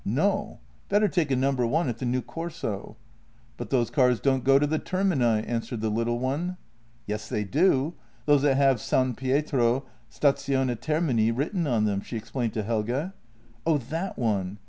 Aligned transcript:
"No; 0.03 0.57
better 0.89 1.07
take 1.07 1.29
a 1.29 1.35
No. 1.35 1.51
1 1.51 1.87
at 1.87 1.99
the 1.99 2.07
new 2.07 2.23
Corso."" 2.23 2.97
But 3.57 3.69
those 3.69 3.91
cars 3.91 4.19
don't 4.19 4.43
go 4.43 4.57
to 4.57 4.65
the 4.65 4.79
Termini," 4.79 5.43
answered 5.45 5.79
the 5.81 5.91
little 5.91 6.17
one." 6.17 6.57
Yes, 7.05 7.29
they 7.29 7.43
do. 7.43 7.93
Those 8.25 8.41
that 8.41 8.57
have 8.57 8.81
San 8.81 9.13
Pietro, 9.13 9.85
stazione 10.11 10.81
Ter 10.81 11.01
mini, 11.01 11.29
written 11.29 11.67
on 11.67 11.85
them," 11.85 12.01
she 12.01 12.17
explained 12.17 12.53
to 12.53 12.63
Helge." 12.63 13.11
Oh, 13.67 13.77
that 13.77 14.17
one 14.17 14.57